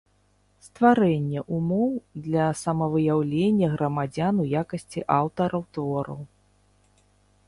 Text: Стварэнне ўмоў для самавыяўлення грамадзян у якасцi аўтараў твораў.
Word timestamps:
Стварэнне 0.67 1.41
ўмоў 1.57 1.91
для 2.27 2.47
самавыяўлення 2.63 3.67
грамадзян 3.75 4.33
у 4.45 4.47
якасцi 4.63 4.99
аўтараў 5.19 5.61
твораў. 5.79 6.19